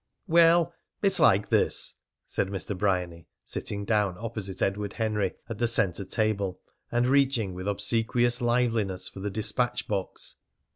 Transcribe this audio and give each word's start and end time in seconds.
"Well, 0.27 0.73
it's 1.03 1.19
like 1.19 1.49
this," 1.49 1.93
said 2.25 2.47
Mr. 2.47 2.75
Bryany, 2.75 3.27
sitting 3.43 3.85
down 3.85 4.15
opposite 4.17 4.59
Edward 4.59 4.93
Henry 4.93 5.33
at 5.47 5.59
the 5.59 5.67
centre 5.67 6.05
table, 6.05 6.59
and 6.91 7.05
reaching 7.05 7.53
with 7.53 7.67
obsequious 7.67 8.41
liveliness 8.41 9.07
for 9.07 9.19
the 9.19 9.29
despatch 9.29 9.87
box. 9.87 10.37